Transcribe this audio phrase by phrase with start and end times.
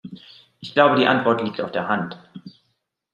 [0.59, 2.17] Ich glaube, die Antwort liegt auf der Hand.